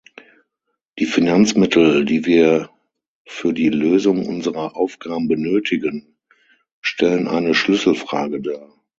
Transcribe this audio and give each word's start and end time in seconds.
Die 0.97 1.05
Finanzmittel, 1.05 2.05
die 2.05 2.25
wir 2.25 2.71
für 3.27 3.53
die 3.53 3.69
Lösung 3.69 4.25
unserer 4.25 4.75
Aufgaben 4.75 5.27
benötigen, 5.27 6.17
stellen 6.81 7.27
eine 7.27 7.53
Schlüsselfrage 7.53 8.41
dar. 8.41 8.81